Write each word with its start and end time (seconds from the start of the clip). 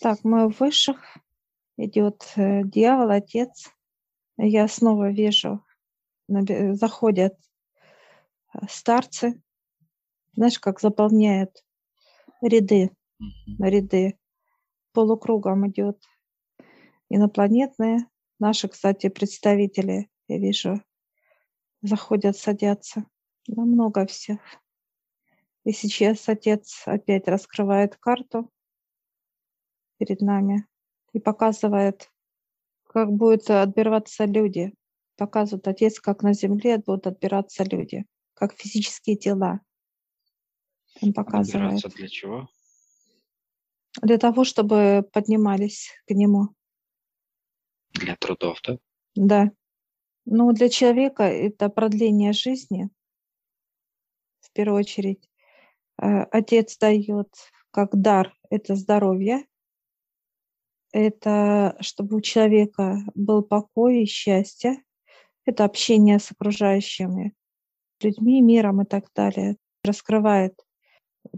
Так, 0.00 0.20
мы 0.24 0.48
в 0.48 0.58
высших. 0.60 1.18
Идет 1.76 2.32
э, 2.36 2.62
дьявол, 2.64 3.10
отец. 3.10 3.70
Я 4.38 4.66
снова 4.66 5.10
вижу, 5.10 5.62
заходят 6.26 7.34
э, 8.54 8.60
старцы. 8.66 9.42
Знаешь, 10.32 10.58
как 10.58 10.80
заполняют 10.80 11.62
ряды, 12.40 12.90
ряды. 13.58 14.18
Полукругом 14.92 15.68
идет 15.68 16.02
инопланетные. 17.10 18.06
Наши, 18.38 18.68
кстати, 18.68 19.10
представители, 19.10 20.08
я 20.28 20.38
вижу, 20.38 20.82
заходят, 21.82 22.38
садятся. 22.38 23.04
Да, 23.46 23.62
много 23.62 24.06
всех. 24.06 24.40
И 25.64 25.72
сейчас 25.72 26.26
отец 26.26 26.84
опять 26.86 27.28
раскрывает 27.28 27.96
карту 27.96 28.50
перед 30.00 30.22
нами 30.22 30.66
и 31.12 31.20
показывает, 31.20 32.10
как 32.84 33.12
будут 33.12 33.50
отбираться 33.50 34.24
люди. 34.24 34.72
Показывает 35.16 35.68
отец, 35.68 36.00
как 36.00 36.22
на 36.22 36.32
земле 36.32 36.78
будут 36.78 37.06
отбираться 37.06 37.64
люди, 37.64 38.06
как 38.32 38.54
физические 38.54 39.16
тела. 39.16 39.60
Он 41.02 41.12
показывает. 41.12 41.74
Отбираться 41.74 41.88
для 41.90 42.08
чего? 42.08 42.48
Для 44.00 44.16
того, 44.16 44.44
чтобы 44.44 45.06
поднимались 45.12 45.90
к 46.06 46.12
нему. 46.12 46.48
Для 47.92 48.16
трудов, 48.16 48.58
да? 48.62 48.78
Да. 49.14 49.50
Ну, 50.24 50.52
для 50.52 50.70
человека 50.70 51.24
это 51.24 51.68
продление 51.68 52.32
жизни, 52.32 52.88
в 54.40 54.50
первую 54.52 54.80
очередь. 54.80 55.28
Э, 56.00 56.22
Отец 56.30 56.78
дает 56.78 57.28
как 57.72 58.00
дар 58.00 58.34
это 58.48 58.74
здоровье, 58.74 59.44
это 60.92 61.76
чтобы 61.80 62.16
у 62.16 62.20
человека 62.20 62.98
был 63.14 63.42
покой 63.42 64.02
и 64.02 64.06
счастье, 64.06 64.82
это 65.44 65.64
общение 65.64 66.18
с 66.18 66.30
окружающими 66.32 67.34
людьми, 68.02 68.40
миром 68.40 68.82
и 68.82 68.84
так 68.84 69.06
далее. 69.14 69.56
Раскрывает 69.84 70.54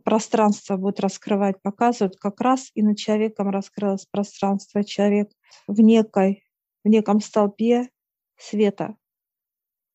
пространство, 0.05 0.77
будет 0.77 1.01
раскрывать, 1.01 1.61
показывает, 1.63 2.17
как 2.17 2.41
раз 2.41 2.71
и 2.75 2.83
над 2.83 2.99
человеком 2.99 3.51
раскрылось 3.51 4.07
пространство. 4.07 4.85
Человек 4.85 5.31
в 5.67 5.81
некой, 5.81 6.45
в 6.85 6.89
неком 6.89 7.21
столбе 7.21 7.91
света 8.37 8.97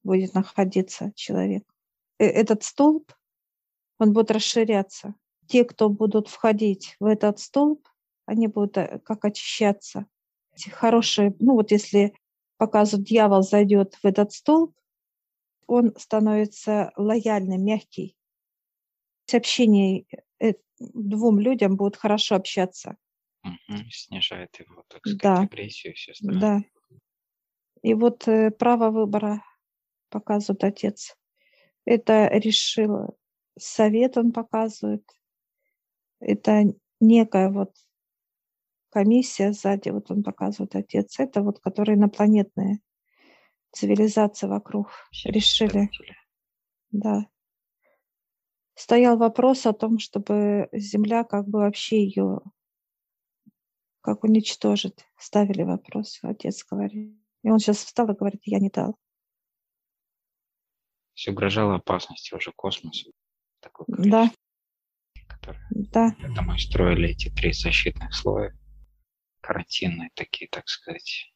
будет 0.03 0.33
находиться 0.33 1.11
человек. 1.15 1.63
Э, 2.19 2.25
Этот 2.25 2.63
столб, 2.63 3.11
он 3.99 4.13
будет 4.13 4.31
расширяться. 4.31 5.15
Те, 5.47 5.63
кто 5.63 5.89
будут 5.89 6.27
входить 6.27 6.95
в 6.99 7.05
этот 7.05 7.39
столб, 7.39 7.87
они 8.27 8.47
будут 8.47 8.77
э, 8.77 8.99
как 9.03 9.25
очищаться. 9.25 10.05
Эти 10.53 10.69
хорошие, 10.69 11.35
ну 11.39 11.53
вот 11.53 11.71
если 11.71 12.13
показывают, 12.57 13.07
дьявол 13.07 13.41
зайдет 13.41 13.95
в 13.95 14.05
этот 14.05 14.31
столб, 14.33 14.75
он 15.65 15.93
становится 15.97 16.91
лояльным, 16.95 17.63
мягкий. 17.63 18.15
С 19.25 19.33
общение 19.33 20.05
э, 20.39 20.53
двум 20.79 21.39
людям 21.39 21.75
будет 21.77 21.95
хорошо 21.95 22.35
общаться. 22.35 22.97
Мгм. 23.43 23.89
Снижает 23.89 24.59
его, 24.59 24.83
так 24.87 25.01
сказать, 25.01 25.21
Да. 25.21 25.39
агрессию 25.41 25.93
и 25.93 25.95
все 25.95 26.11
остальное. 26.11 26.39
Да. 26.39 26.61
И 27.81 27.93
вот 27.93 28.27
э, 28.27 28.51
право 28.51 28.89
выбора 28.89 29.43
показывает 30.09 30.63
отец. 30.63 31.15
Это 31.85 32.27
решил 32.27 33.17
совет, 33.57 34.17
он 34.17 34.33
показывает. 34.33 35.03
Это 36.19 36.63
некая 36.99 37.49
вот 37.49 37.73
комиссия 38.97 39.53
сзади, 39.53 39.89
вот 39.89 40.09
он 40.09 40.23
показывает 40.23 40.75
отец. 40.75 41.19
Это 41.19 41.43
вот, 41.43 41.59
которые 41.59 41.97
инопланетные 41.97 42.79
цивилизации 43.71 44.47
вокруг 44.47 44.89
Все 45.11 45.29
решили. 45.29 45.91
Да. 46.89 47.27
Стоял 48.73 49.17
вопрос 49.17 49.67
о 49.67 49.73
том, 49.73 49.99
чтобы 49.99 50.67
Земля 50.71 51.23
как 51.23 51.47
бы 51.47 51.59
вообще 51.59 52.05
ее 52.05 52.39
как 54.01 54.23
уничтожить. 54.23 55.05
Ставили 55.15 55.61
вопрос, 55.61 56.17
отец 56.23 56.65
говорит. 56.65 57.15
И 57.43 57.51
он 57.51 57.59
сейчас 57.59 57.77
встал 57.77 58.09
и 58.09 58.15
говорит, 58.15 58.41
я 58.45 58.57
не 58.59 58.69
дал. 58.69 58.97
Все 61.13 61.31
угрожало 61.31 61.75
опасности 61.75 62.33
уже 62.33 62.51
космосу. 62.51 63.11
Такой 63.59 63.85
Да, 63.87 64.31
который 65.27 65.59
да, 65.69 66.15
Поэтому 66.19 66.55
и 66.55 66.57
строили 66.57 67.09
эти 67.09 67.29
три 67.29 67.51
защитных 67.53 68.13
слоя. 68.13 68.55
Карантинные 69.47 70.09
такие, 70.13 70.49
так 70.49 70.67
сказать. 70.67 71.31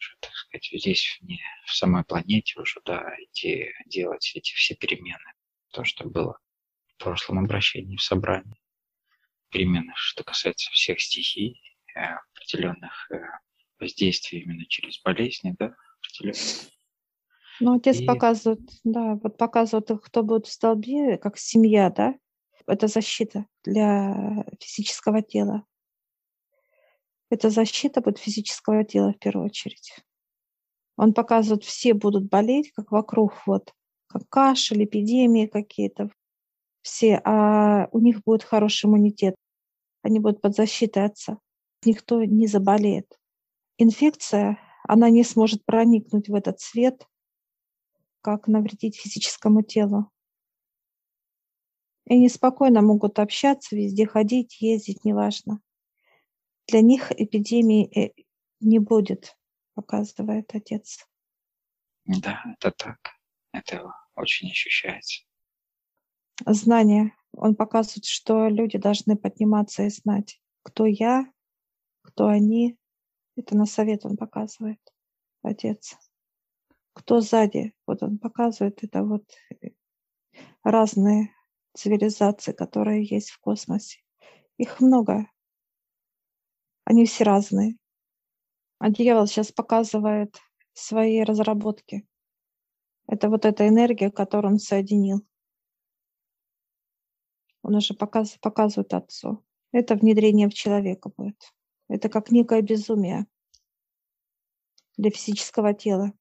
Уже, 0.00 0.16
так 0.18 0.32
сказать, 0.32 0.68
здесь, 0.72 1.16
не 1.20 1.40
в 1.64 1.72
самой 1.72 2.02
планете 2.02 2.58
уже, 2.58 2.80
да, 2.84 3.14
идти 3.20 3.70
делать 3.86 4.32
эти 4.34 4.52
все 4.52 4.74
перемены. 4.74 5.22
То, 5.70 5.84
что 5.84 6.08
было 6.08 6.40
в 6.88 6.96
прошлом 6.96 7.38
обращении 7.38 7.94
в 7.94 8.02
собрании. 8.02 8.60
Перемены, 9.50 9.92
что 9.94 10.24
касается 10.24 10.72
всех 10.72 11.00
стихий, 11.00 11.62
э, 11.94 12.00
определенных 12.34 13.08
э, 13.12 13.20
воздействий 13.78 14.40
именно 14.40 14.66
через 14.66 15.00
болезни, 15.00 15.54
да, 15.56 15.76
определенных. 16.00 16.68
Но 17.60 17.74
отец 17.74 18.00
И- 18.00 18.06
показывает, 18.06 18.68
да, 18.82 19.14
вот 19.22 19.36
показывает, 19.38 19.88
кто 20.02 20.24
будет 20.24 20.48
в 20.48 20.52
столбе, 20.52 21.16
как 21.16 21.38
семья, 21.38 21.90
да, 21.90 22.16
это 22.66 22.88
защита 22.88 23.46
для 23.62 24.44
физического 24.58 25.22
тела. 25.22 25.64
Это 27.32 27.48
защита 27.48 28.02
будет 28.02 28.18
физического 28.18 28.84
тела 28.84 29.14
в 29.14 29.18
первую 29.18 29.46
очередь. 29.46 29.96
Он 30.98 31.14
показывает, 31.14 31.64
все 31.64 31.94
будут 31.94 32.28
болеть, 32.28 32.72
как 32.72 32.92
вокруг, 32.92 33.32
вот, 33.46 33.72
как 34.06 34.28
кашель, 34.28 34.84
эпидемии 34.84 35.46
какие-то, 35.46 36.10
все, 36.82 37.22
а 37.24 37.88
у 37.90 38.00
них 38.00 38.22
будет 38.22 38.42
хороший 38.42 38.84
иммунитет. 38.84 39.34
Они 40.02 40.20
будут 40.20 40.42
под 40.42 40.54
защитой 40.54 41.06
отца. 41.06 41.38
Никто 41.86 42.22
не 42.22 42.46
заболеет. 42.46 43.18
Инфекция, 43.78 44.58
она 44.86 45.08
не 45.08 45.24
сможет 45.24 45.64
проникнуть 45.64 46.28
в 46.28 46.34
этот 46.34 46.60
свет, 46.60 47.08
как 48.20 48.46
навредить 48.46 48.98
физическому 49.00 49.62
телу. 49.62 50.10
И 52.04 52.12
они 52.12 52.28
спокойно 52.28 52.82
могут 52.82 53.18
общаться, 53.18 53.74
везде 53.74 54.06
ходить, 54.06 54.60
ездить, 54.60 55.06
неважно. 55.06 55.62
Для 56.72 56.80
них 56.80 57.12
эпидемии 57.12 57.84
э, 57.94 58.14
не 58.60 58.78
будет, 58.78 59.36
показывает 59.74 60.54
отец. 60.54 61.06
Да, 62.06 62.42
это 62.46 62.70
так. 62.70 62.98
Это 63.52 63.92
очень 64.14 64.50
ощущается. 64.50 65.22
Знание. 66.46 67.14
Он 67.32 67.56
показывает, 67.56 68.06
что 68.06 68.48
люди 68.48 68.78
должны 68.78 69.18
подниматься 69.18 69.82
и 69.82 69.90
знать, 69.90 70.40
кто 70.62 70.86
я, 70.86 71.30
кто 72.00 72.28
они. 72.28 72.78
Это 73.36 73.54
на 73.54 73.66
совет 73.66 74.06
он 74.06 74.16
показывает, 74.16 74.80
отец. 75.42 75.98
Кто 76.94 77.20
сзади, 77.20 77.74
вот 77.86 78.02
он 78.02 78.16
показывает, 78.16 78.82
это 78.82 79.04
вот 79.04 79.24
э, 79.60 79.72
разные 80.62 81.34
цивилизации, 81.74 82.52
которые 82.52 83.04
есть 83.04 83.28
в 83.28 83.40
космосе. 83.40 84.00
Их 84.56 84.80
много. 84.80 85.26
Они 86.84 87.06
все 87.06 87.24
разные. 87.24 87.76
А 88.78 88.90
дьявол 88.90 89.26
сейчас 89.26 89.52
показывает 89.52 90.38
свои 90.72 91.22
разработки. 91.22 92.06
Это 93.06 93.28
вот 93.28 93.44
эта 93.44 93.68
энергия, 93.68 94.10
которую 94.10 94.54
он 94.54 94.58
соединил. 94.58 95.26
Он 97.62 97.76
уже 97.76 97.94
показ, 97.94 98.36
показывает 98.40 98.92
отцу. 98.94 99.44
Это 99.70 99.94
внедрение 99.94 100.48
в 100.48 100.54
человека 100.54 101.10
будет. 101.16 101.54
Это 101.88 102.08
как 102.08 102.30
некое 102.30 102.62
безумие 102.62 103.26
для 104.96 105.10
физического 105.10 105.74
тела. 105.74 106.12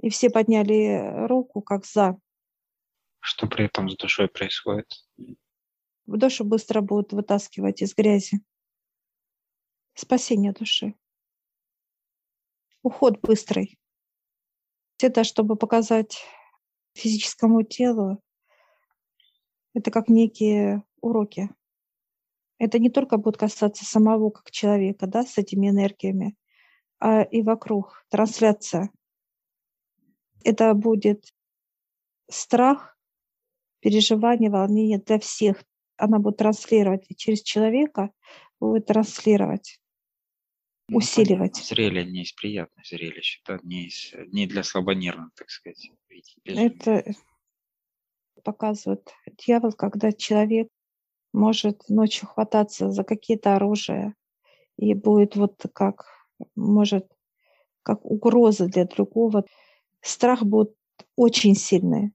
И 0.00 0.10
все 0.10 0.30
подняли 0.30 1.26
руку 1.26 1.62
как 1.62 1.86
за. 1.86 2.18
Что 3.20 3.46
при 3.46 3.66
этом 3.66 3.88
с 3.88 3.96
душой 3.96 4.28
происходит? 4.28 4.88
Душу 6.06 6.44
быстро 6.44 6.80
будут 6.80 7.12
вытаскивать 7.12 7.82
из 7.82 7.94
грязи. 7.94 8.40
Спасение 9.94 10.52
души. 10.52 10.94
Уход 12.82 13.20
быстрый. 13.20 13.78
Это 15.00 15.24
чтобы 15.24 15.56
показать 15.56 16.24
физическому 16.94 17.62
телу, 17.62 18.22
это 19.74 19.90
как 19.90 20.08
некие 20.08 20.82
уроки. 21.00 21.50
Это 22.58 22.78
не 22.78 22.90
только 22.90 23.16
будет 23.16 23.36
касаться 23.36 23.84
самого 23.84 24.30
как 24.30 24.50
человека, 24.50 25.06
да, 25.06 25.24
с 25.24 25.38
этими 25.38 25.68
энергиями, 25.68 26.36
а 27.00 27.22
и 27.22 27.42
вокруг, 27.42 28.06
трансляция. 28.08 28.90
Это 30.44 30.72
будет 30.74 31.34
страх, 32.30 32.96
переживание, 33.80 34.50
волнение 34.50 34.98
для 34.98 35.18
всех. 35.18 35.64
Она 35.96 36.18
будет 36.18 36.36
транслировать 36.38 37.06
через 37.16 37.42
человека 37.42 38.12
будет 38.62 38.86
транслировать, 38.86 39.80
Ну, 40.92 40.98
усиливать. 40.98 41.56
Зрелище 41.56 42.10
не 42.10 42.22
из 42.22 42.32
приятных 42.32 42.86
зрелищ, 42.86 43.42
да, 43.46 43.58
не, 43.62 43.86
из, 43.86 44.12
не 44.32 44.46
для 44.46 44.62
слабонервных, 44.62 45.32
так 45.34 45.50
сказать. 45.50 45.90
Это 46.54 47.04
показывает 48.44 49.10
дьявол, 49.38 49.72
когда 49.72 50.12
человек 50.12 50.68
может 51.32 51.88
ночью 51.88 52.28
хвататься 52.28 52.90
за 52.90 53.04
какие-то 53.04 53.56
оружия 53.56 54.14
и 54.76 54.94
будет 54.94 55.36
вот 55.36 55.64
как, 55.72 56.04
может, 56.54 57.10
как 57.82 58.04
угроза 58.04 58.66
для 58.66 58.84
другого. 58.84 59.44
Страх 60.00 60.42
будет 60.42 60.74
очень 61.16 61.54
сильный. 61.54 62.12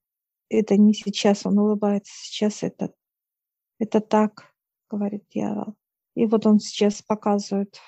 Это 0.49 0.77
не 0.77 0.93
сейчас 0.93 1.45
он 1.45 1.57
улыбается, 1.57 2.13
сейчас 2.13 2.63
это, 2.63 2.93
это 3.79 3.99
так, 4.01 4.53
говорит 4.89 5.23
дьявол. 5.29 5.75
И 6.15 6.25
вот 6.25 6.45
он 6.45 6.59
сейчас 6.59 7.01
показывает, 7.01 7.79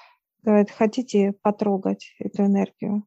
говорит, 0.51 0.71
хотите 0.71 1.33
потрогать 1.41 2.15
эту 2.19 2.45
энергию? 2.45 3.05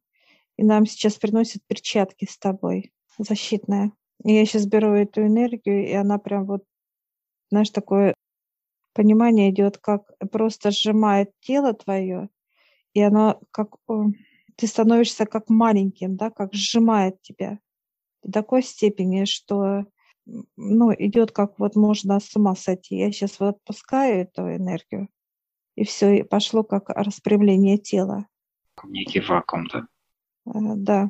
И 0.57 0.63
нам 0.63 0.85
сейчас 0.85 1.15
приносят 1.15 1.63
перчатки 1.67 2.25
с 2.29 2.37
тобой, 2.37 2.93
защитные. 3.17 3.91
И 4.23 4.33
я 4.33 4.45
сейчас 4.45 4.65
беру 4.65 4.93
эту 4.93 5.21
энергию, 5.25 5.87
и 5.87 5.93
она 5.93 6.17
прям 6.17 6.45
вот, 6.45 6.63
знаешь, 7.49 7.69
такое 7.69 8.13
понимание 8.93 9.49
идет, 9.49 9.77
как 9.77 10.03
просто 10.31 10.71
сжимает 10.71 11.31
тело 11.41 11.73
твое, 11.73 12.29
и 12.93 13.01
оно 13.01 13.41
как 13.51 13.75
ты 14.55 14.67
становишься 14.67 15.25
как 15.25 15.49
маленьким, 15.49 16.15
да, 16.15 16.29
как 16.29 16.53
сжимает 16.53 17.21
тебя 17.21 17.59
до 18.23 18.31
такой 18.31 18.63
степени, 18.63 19.25
что 19.25 19.85
ну, 20.25 20.93
идет 20.93 21.31
как 21.31 21.59
вот 21.59 21.75
можно 21.75 22.19
с 22.19 22.35
ума 22.35 22.55
сойти. 22.55 22.95
Я 22.95 23.11
сейчас 23.11 23.39
вот 23.39 23.57
отпускаю 23.57 24.21
эту 24.21 24.43
энергию, 24.43 25.09
и 25.75 25.83
все, 25.83 26.19
и 26.19 26.23
пошло 26.23 26.63
как 26.63 26.89
распрямление 26.89 27.77
тела. 27.77 28.27
Некий 28.83 29.19
вакуум, 29.19 29.67
да. 29.67 29.87
Э, 30.45 30.75
Да, 30.75 31.09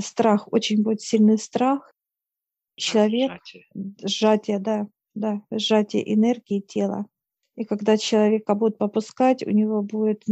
страх, 0.00 0.48
очень 0.52 0.82
будет 0.82 1.00
сильный 1.00 1.38
страх. 1.38 1.92
Человек, 2.76 3.32
Сжатие. 3.32 3.64
сжатие, 4.04 4.58
да, 4.60 4.86
да, 5.14 5.42
сжатие 5.50 6.14
энергии 6.14 6.60
тела. 6.60 7.06
И 7.56 7.64
когда 7.64 7.96
человека 7.96 8.54
будет 8.54 8.78
попускать, 8.78 9.44
у 9.44 9.50
него 9.50 9.82
будет 9.82 10.24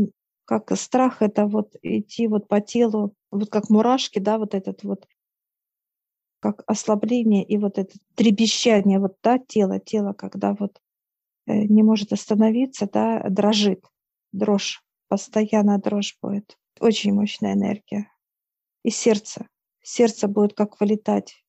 как 0.45 0.71
страх 0.79 1.23
это 1.23 1.47
вот 1.47 1.75
идти 1.83 2.29
вот 2.29 2.47
по 2.47 2.61
телу, 2.61 3.15
вот 3.33 3.51
как 3.51 3.69
мурашки, 3.69 4.21
да, 4.21 4.39
вот 4.39 4.55
этот 4.55 4.85
вот, 4.85 5.09
как 6.39 6.63
ослабление 6.69 7.43
и 7.45 7.59
вот 7.59 7.79
это 7.79 7.99
трепещание 8.15 9.01
вот, 9.01 9.17
да, 9.25 9.39
тела, 9.39 9.81
тело, 9.81 10.13
когда 10.13 10.55
вот 10.55 10.81
не 11.46 11.82
может 11.82 12.12
остановиться, 12.12 12.88
да, 12.93 13.22
дрожит, 13.28 13.84
дрожь, 14.32 14.82
постоянно 15.08 15.78
дрожь 15.78 16.16
будет. 16.20 16.58
Очень 16.81 17.14
мощная 17.14 17.54
энергия. 17.54 18.10
И 18.82 18.90
сердце, 18.90 19.48
сердце 19.82 20.28
будет 20.28 20.54
как 20.54 20.81
вылетать. 20.81 21.44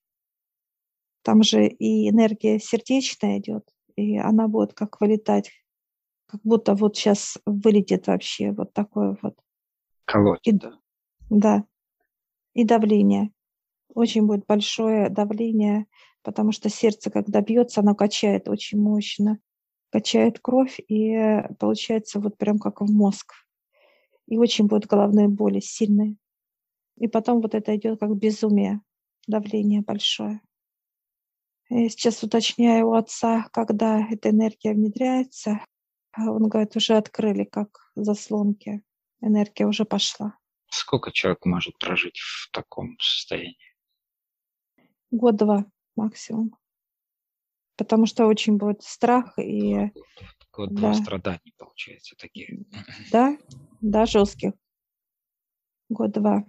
Там 1.23 1.43
же 1.43 1.67
и 1.67 2.09
энергия 2.09 2.59
сердечная 2.59 3.39
идет, 3.39 3.67
и 3.95 4.17
она 4.17 4.47
будет 4.47 4.73
как 4.73 5.01
вылетать, 5.01 5.51
как 6.27 6.41
будто 6.43 6.73
вот 6.73 6.95
сейчас 6.95 7.37
вылетит 7.45 8.07
вообще 8.07 8.51
вот 8.51 8.73
такое 8.73 9.17
вот. 9.21 9.35
Колоть, 10.05 10.39
И, 10.43 10.51
да. 10.53 10.79
да, 11.29 11.65
и 12.53 12.63
давление. 12.63 13.31
Очень 13.93 14.25
будет 14.25 14.45
большое 14.45 15.09
давление, 15.09 15.87
потому 16.21 16.51
что 16.53 16.69
сердце, 16.69 17.09
когда 17.11 17.41
бьется, 17.41 17.81
оно 17.81 17.93
качает 17.93 18.47
очень 18.47 18.79
мощно, 18.79 19.39
качает 19.91 20.39
кровь, 20.39 20.79
и 20.87 21.17
получается 21.59 22.19
вот 22.19 22.37
прям 22.37 22.59
как 22.59 22.81
в 22.81 22.91
мозг. 22.91 23.33
И 24.27 24.37
очень 24.37 24.67
будут 24.67 24.87
головные 24.87 25.27
боли 25.27 25.59
сильные. 25.59 26.17
И 26.97 27.07
потом 27.07 27.41
вот 27.41 27.55
это 27.55 27.75
идет 27.75 27.99
как 27.99 28.15
безумие, 28.15 28.81
давление 29.27 29.81
большое. 29.81 30.41
Я 31.69 31.89
сейчас 31.89 32.23
уточняю 32.23 32.87
у 32.87 32.93
отца, 32.93 33.49
когда 33.51 34.05
эта 34.09 34.29
энергия 34.29 34.73
внедряется. 34.73 35.59
А 36.13 36.31
Он 36.31 36.47
говорит, 36.47 36.75
уже 36.75 36.95
открыли 36.95 37.43
как 37.43 37.91
заслонки. 37.95 38.81
Энергия 39.21 39.65
уже 39.65 39.85
пошла. 39.85 40.37
Сколько 40.69 41.11
человек 41.11 41.45
может 41.45 41.77
прожить 41.77 42.17
в 42.17 42.49
таком 42.51 42.97
состоянии? 42.99 43.57
Год-два 45.11 45.65
максимум. 45.95 46.55
Потому 47.77 48.07
что 48.07 48.25
очень 48.25 48.57
будет 48.57 48.81
страх 48.81 49.37
и 49.37 49.73
Два. 49.73 49.91
Вот 50.57 50.73
два 50.73 50.91
да, 50.91 50.93
страданий, 50.95 51.53
получается, 51.57 52.15
таких. 52.17 52.49
да, 53.11 53.37
да, 53.79 54.05
жестких. 54.07 54.53
Год-два. 55.89 56.45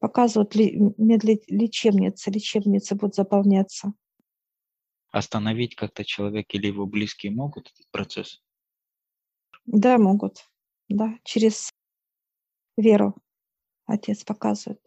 Показывают 0.00 0.54
ли, 0.56 0.76
медли- 0.98 1.44
лечебницы, 1.46 2.30
лечебницы 2.30 2.96
будут 2.96 3.14
заполняться. 3.14 3.94
Остановить 5.10 5.76
как-то 5.76 6.04
человек 6.04 6.52
или 6.52 6.66
его 6.66 6.84
близкие 6.84 7.32
могут 7.32 7.68
этот 7.68 7.88
процесс? 7.92 8.42
Да, 9.64 9.98
могут. 9.98 10.50
Да, 10.88 11.16
через 11.22 11.70
веру 12.76 13.14
отец 13.86 14.24
показывает. 14.24 14.82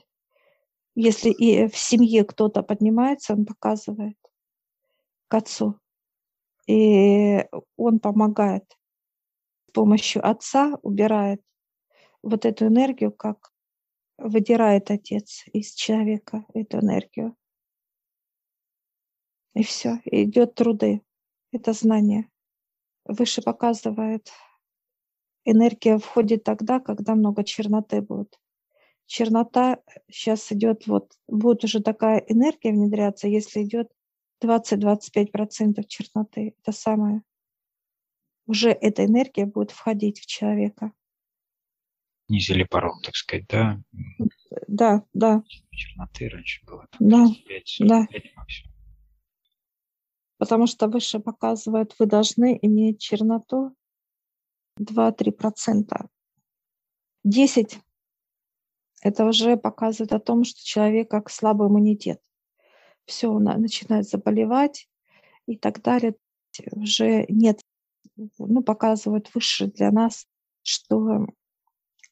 Если 0.94 1.32
и 1.32 1.68
в 1.68 1.78
семье 1.78 2.26
кто-то 2.26 2.62
поднимается, 2.62 3.34
он 3.34 3.46
показывает 3.46 4.18
к 5.30 5.34
отцу. 5.36 5.80
И 6.68 7.46
он 7.78 8.00
помогает 8.00 8.78
с 9.68 9.72
помощью 9.72 10.28
отца, 10.28 10.78
убирает 10.82 11.42
вот 12.22 12.46
эту 12.46 12.68
энергию, 12.68 13.12
как 13.12 13.52
выдирает 14.18 14.92
отец 14.92 15.46
из 15.54 15.74
человека 15.74 16.46
эту 16.54 16.80
энергию. 16.80 17.36
И 19.54 19.64
все, 19.64 20.02
идет 20.06 20.56
труды. 20.56 21.02
Это 21.52 21.74
знание. 21.74 22.30
Выше 23.06 23.42
показывает, 23.42 24.32
энергия 25.46 25.98
входит 25.98 26.44
тогда, 26.44 26.80
когда 26.80 27.16
много 27.16 27.44
черноты 27.44 28.02
будет. 28.02 28.40
Чернота 29.06 29.80
сейчас 30.08 30.52
идет, 30.52 30.86
вот 30.86 31.14
будет 31.28 31.64
уже 31.64 31.82
такая 31.82 32.20
энергия 32.28 32.72
внедряться, 32.72 33.28
если 33.28 33.64
идет 33.64 33.90
20-25% 34.42 35.84
черноты. 35.88 36.56
Это 36.62 36.72
самое. 36.72 37.24
Уже 38.46 38.70
эта 38.70 39.06
энергия 39.06 39.46
будет 39.46 39.72
входить 39.72 40.20
в 40.20 40.26
человека. 40.26 40.92
Снизили 42.28 42.64
порог, 42.64 43.02
так 43.04 43.16
сказать, 43.16 43.48
да? 43.48 43.82
Да, 44.68 45.04
да, 45.14 45.44
Черноты 45.72 46.30
раньше 46.30 46.64
было 46.66 46.88
там 46.92 47.10
да, 47.10 47.26
35, 47.26 47.76
да. 47.88 48.02
45 48.04 48.36
максимум. 48.36 48.76
Потому 50.38 50.68
что 50.68 50.88
выше 50.88 51.20
показывает, 51.20 51.96
вы 52.00 52.06
должны 52.06 52.58
иметь 52.62 53.00
черноту 53.00 53.76
2-3%. 54.80 56.08
10 57.24 57.80
это 59.02 59.26
уже 59.26 59.56
показывает 59.58 60.12
о 60.14 60.20
том, 60.20 60.44
что 60.44 60.64
человек 60.64 61.10
как 61.10 61.30
слабый 61.30 61.68
иммунитет. 61.68 62.22
Все, 63.10 63.28
он 63.28 63.44
на- 63.44 63.58
начинает 63.58 64.08
заболевать 64.08 64.88
и 65.48 65.58
так 65.58 65.82
далее. 65.82 66.16
Уже 66.72 67.26
нет, 67.28 67.62
ну, 68.38 68.62
показывает 68.62 69.34
выше 69.34 69.66
для 69.66 69.92
нас, 69.92 70.28
что 70.62 71.26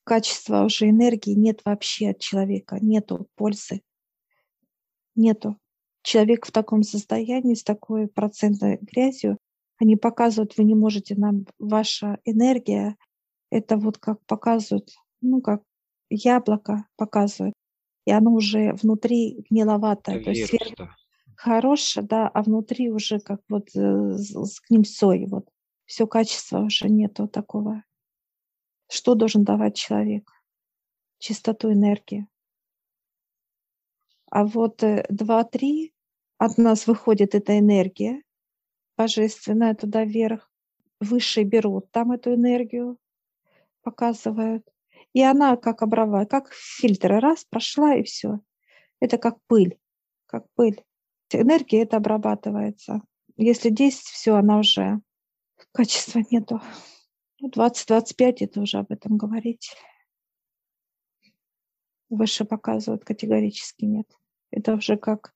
качества 0.04 0.64
уже 0.64 0.90
энергии 0.90 1.36
нет 1.36 1.62
вообще 1.66 2.10
от 2.10 2.20
человека, 2.20 2.80
нету 2.82 3.28
пользы, 3.36 3.82
нету. 5.16 5.58
Человек 6.02 6.48
в 6.48 6.52
таком 6.52 6.82
состоянии, 6.82 7.54
с 7.54 7.64
такой 7.64 8.08
процентной 8.08 8.80
грязью, 8.82 9.38
они 9.78 9.98
показывают, 9.98 10.58
вы 10.58 10.64
не 10.64 10.74
можете 10.74 11.14
нам, 11.16 11.46
ваша 11.60 12.18
энергия, 12.26 12.96
это 13.52 13.78
вот 13.78 14.00
как 14.00 14.26
показывают, 14.26 14.90
ну, 15.22 15.42
как 15.42 15.62
яблоко 16.10 16.88
показывает, 16.96 17.54
и 18.08 18.12
оно 18.12 18.32
уже 18.32 18.72
внутри 18.74 19.46
гниловатое, 19.50 20.24
то 20.24 20.30
есть 20.30 20.48
сверху 20.48 20.88
хорошее, 21.36 22.08
да, 22.08 22.30
а 22.30 22.42
внутри 22.42 22.90
уже 22.90 23.20
как 23.20 23.42
вот 23.50 23.68
э, 23.76 24.14
с 24.14 24.62
гнильцой, 24.70 25.26
вот. 25.28 25.50
Все 25.86 26.08
качество 26.08 26.60
уже 26.60 26.90
нету 26.90 27.28
такого. 27.28 27.84
Что 28.90 29.14
должен 29.14 29.44
давать 29.44 29.76
человек? 29.76 30.32
Чистоту 31.20 31.72
энергии. 31.72 32.28
А 34.32 34.46
вот 34.46 34.84
э, 34.84 35.06
2-3 35.12 35.92
от 36.38 36.58
нас 36.58 36.88
выходит 36.88 37.36
эта 37.36 37.60
энергия 37.60 38.24
божественная 38.98 39.76
туда 39.76 40.06
вверх, 40.06 40.50
выше 41.02 41.44
берут 41.44 41.92
там 41.92 42.14
эту 42.14 42.34
энергию, 42.34 42.98
показывают. 43.84 44.66
И 45.18 45.24
она 45.24 45.58
как 45.58 45.82
обрывает, 45.82 46.30
как 46.30 46.54
фильтры, 46.54 47.20
раз, 47.20 47.44
прошла 47.44 47.96
и 47.96 48.04
все. 48.04 48.40
Это 49.00 49.18
как 49.18 49.40
пыль, 49.48 49.80
как 50.28 50.46
пыль. 50.54 50.86
Энергия 51.32 51.82
это 51.82 51.98
обрабатывается. 51.98 53.02
Если 53.36 53.72
10, 53.72 53.98
все, 54.00 54.36
она 54.36 54.60
уже 54.60 55.02
качества 55.72 56.22
нету. 56.30 56.62
Ну, 57.40 57.50
20-25 57.50 58.36
это 58.42 58.62
уже 58.62 58.78
об 58.78 58.92
этом 58.92 59.18
говорить. 59.18 59.76
Выше 62.10 62.46
показывают 62.46 63.04
категорически 63.04 63.86
нет. 63.86 64.06
Это 64.52 64.76
уже 64.76 64.98
как 64.98 65.34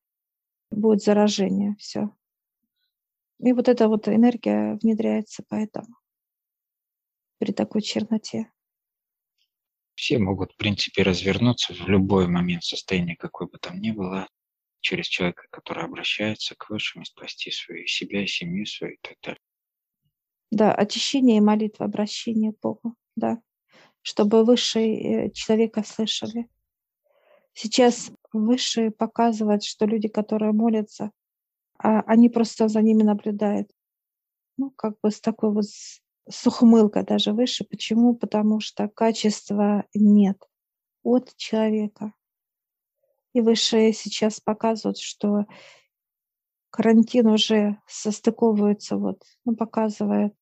будет 0.69 1.01
заражение, 1.01 1.75
все. 1.79 2.15
И 3.39 3.51
вот 3.51 3.67
эта 3.67 3.87
вот 3.87 4.07
энергия 4.07 4.77
внедряется 4.79 5.43
поэтому 5.49 5.95
при 7.39 7.51
такой 7.51 7.81
черноте. 7.81 8.51
Все 10.01 10.17
могут, 10.17 10.53
в 10.53 10.55
принципе, 10.55 11.03
развернуться 11.03 11.75
в 11.75 11.87
любой 11.87 12.27
момент 12.27 12.63
состояния, 12.63 13.15
какой 13.15 13.45
бы 13.45 13.59
там 13.59 13.79
ни 13.79 13.91
было, 13.91 14.27
через 14.79 15.05
человека, 15.05 15.43
который 15.51 15.83
обращается 15.83 16.55
к 16.55 16.71
высшим, 16.71 17.03
и 17.03 17.05
спасти 17.05 17.51
свою 17.51 17.85
себя, 17.85 18.25
семью 18.25 18.65
свою 18.65 18.95
и 18.95 18.99
так 18.99 19.13
далее. 19.21 19.39
Да, 20.49 20.73
очищение 20.73 21.37
и 21.37 21.39
молитва, 21.39 21.85
обращение 21.85 22.51
к 22.51 22.59
Богу, 22.59 22.95
да, 23.15 23.39
чтобы 24.01 24.43
высшие 24.43 25.27
э, 25.27 25.31
человека 25.33 25.83
слышали. 25.83 26.47
Сейчас 27.53 28.11
высшие 28.33 28.89
показывают, 28.89 29.63
что 29.63 29.85
люди, 29.85 30.07
которые 30.07 30.51
молятся, 30.51 31.11
а 31.77 31.99
они 32.07 32.27
просто 32.27 32.69
за 32.69 32.81
ними 32.81 33.03
наблюдают. 33.03 33.69
Ну, 34.57 34.71
как 34.71 34.95
бы 35.03 35.11
с 35.11 35.21
такой 35.21 35.51
вот 35.51 35.65
с 36.29 36.47
ухмылкой 36.47 37.03
даже 37.03 37.33
выше. 37.33 37.63
Почему? 37.63 38.15
Потому 38.15 38.59
что 38.59 38.87
качества 38.87 39.85
нет 39.93 40.37
от 41.03 41.35
человека. 41.35 42.13
И 43.33 43.41
высшие 43.41 43.93
сейчас 43.93 44.39
показывают, 44.39 44.97
что 44.97 45.45
карантин 46.69 47.27
уже 47.27 47.77
состыковывается, 47.87 48.97
вот, 48.97 49.23
ну, 49.45 49.55
показывает 49.55 50.33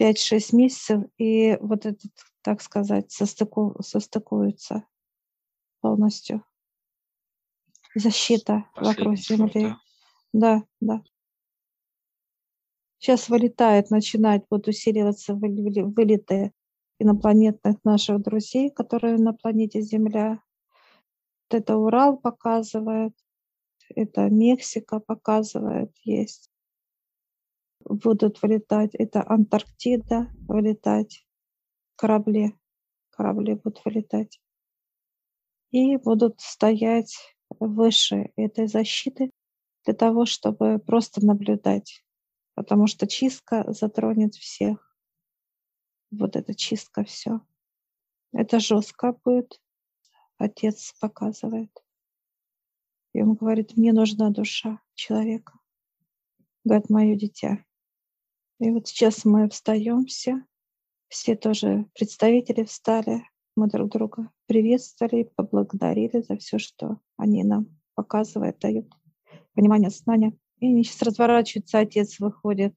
5-6 0.00 0.54
месяцев, 0.54 1.02
и 1.16 1.56
вот 1.60 1.86
этот, 1.86 2.12
так 2.42 2.62
сказать, 2.62 3.10
состыку, 3.10 3.76
состыкуется 3.82 4.84
полностью. 5.80 6.44
Защита 7.94 8.64
Последний 8.74 9.04
вокруг 9.04 9.16
Земли. 9.16 9.74
да, 10.32 10.62
да. 10.80 11.02
Сейчас 12.98 13.28
вылетает, 13.28 13.90
начинает 13.90 14.44
вот 14.50 14.66
усиливаться 14.68 15.34
вылеты 15.34 16.52
инопланетных 16.98 17.76
наших 17.84 18.20
друзей, 18.22 18.70
которые 18.70 19.18
на 19.18 19.32
планете 19.32 19.80
Земля. 19.80 20.42
Вот 21.50 21.60
это 21.60 21.76
Урал 21.76 22.18
показывает, 22.18 23.14
это 23.94 24.28
Мексика 24.28 24.98
показывает, 24.98 25.96
есть 26.02 26.50
будут 27.88 28.42
вылетать, 28.42 28.94
это 28.94 29.24
Антарктида 29.26 30.28
вылетать, 30.46 31.26
корабли, 31.96 32.54
корабли 33.10 33.54
будут 33.54 33.84
вылетать. 33.84 34.40
И 35.70 35.96
будут 35.96 36.40
стоять 36.40 37.36
выше 37.60 38.32
этой 38.36 38.66
защиты 38.66 39.30
для 39.84 39.94
того, 39.94 40.26
чтобы 40.26 40.78
просто 40.78 41.24
наблюдать, 41.24 42.04
потому 42.58 42.88
что 42.88 43.06
чистка 43.06 43.64
затронет 43.72 44.34
всех. 44.34 44.98
Вот 46.10 46.34
эта 46.34 46.56
чистка, 46.56 47.04
все. 47.04 47.40
Это 48.32 48.58
жестко 48.58 49.12
будет. 49.24 49.62
Отец 50.38 50.92
показывает. 51.00 51.70
И 53.14 53.22
он 53.22 53.34
говорит, 53.34 53.76
мне 53.76 53.92
нужна 53.92 54.30
душа 54.30 54.82
человека. 54.94 55.60
Говорит, 56.64 56.90
мое 56.90 57.14
дитя. 57.14 57.64
И 58.58 58.72
вот 58.72 58.88
сейчас 58.88 59.24
мы 59.24 59.48
встаем 59.48 60.06
все, 60.06 60.44
все 61.06 61.36
тоже 61.36 61.86
представители 61.94 62.64
встали, 62.64 63.22
мы 63.54 63.68
друг 63.68 63.92
друга 63.92 64.32
приветствовали, 64.46 65.30
поблагодарили 65.36 66.22
за 66.22 66.36
все, 66.38 66.58
что 66.58 66.98
они 67.16 67.44
нам 67.44 67.78
показывают, 67.94 68.58
дают 68.58 68.92
понимание, 69.54 69.90
знания. 69.90 70.36
И 70.60 70.66
они 70.66 70.84
сейчас 70.84 71.02
разворачиваются, 71.02 71.78
отец 71.78 72.18
выходит 72.18 72.74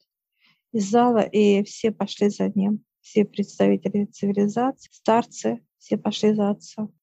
из 0.72 0.90
зала, 0.90 1.22
и 1.22 1.64
все 1.64 1.92
пошли 1.92 2.30
за 2.30 2.50
ним. 2.50 2.84
Все 3.02 3.26
представители 3.26 4.06
цивилизации, 4.06 4.90
старцы, 4.92 5.66
все 5.78 5.98
пошли 5.98 6.34
за 6.34 6.52
отцом. 6.52 6.94